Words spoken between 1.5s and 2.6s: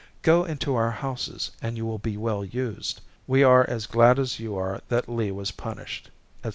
and you will be well